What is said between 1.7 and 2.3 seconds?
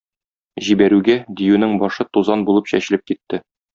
башы